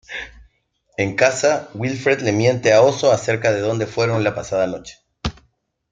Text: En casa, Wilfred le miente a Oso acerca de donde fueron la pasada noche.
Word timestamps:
En 0.97 1.15
casa, 1.15 1.69
Wilfred 1.75 2.21
le 2.21 2.31
miente 2.31 2.73
a 2.73 2.81
Oso 2.81 3.11
acerca 3.11 3.51
de 3.51 3.59
donde 3.59 3.85
fueron 3.85 4.23
la 4.23 4.33
pasada 4.33 4.65
noche. 4.65 4.97